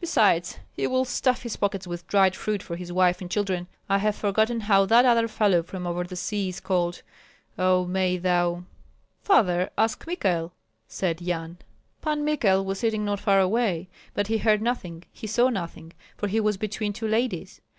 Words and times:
Besides, 0.00 0.58
he 0.72 0.86
will 0.86 1.04
stuff 1.04 1.42
his 1.42 1.56
pockets 1.56 1.86
with 1.86 2.06
dried 2.06 2.34
fruit 2.34 2.62
for 2.62 2.76
his 2.76 2.90
wife 2.90 3.20
and 3.20 3.30
children. 3.30 3.66
I 3.90 3.98
have 3.98 4.16
forgotten 4.16 4.60
how 4.60 4.86
that 4.86 5.04
other 5.04 5.28
fellow 5.28 5.62
from 5.62 5.86
over 5.86 6.02
the 6.04 6.16
sea 6.16 6.48
is 6.48 6.60
called. 6.60 7.02
Oh, 7.58 7.84
may 7.84 8.16
thou" 8.16 8.64
"Father, 9.20 9.68
ask 9.76 10.06
Michael," 10.06 10.54
said 10.88 11.20
Yan. 11.20 11.58
Pan 12.00 12.24
Michael 12.24 12.64
was 12.64 12.78
sitting 12.80 13.04
not 13.04 13.20
far 13.20 13.38
away; 13.38 13.90
but 14.14 14.28
he 14.28 14.38
heard 14.38 14.62
nothing, 14.62 15.02
he 15.12 15.26
saw 15.26 15.50
nothing, 15.50 15.92
for 16.16 16.26
he 16.26 16.40
was 16.40 16.56
between 16.56 16.94
two 16.94 17.06
ladies. 17.06 17.60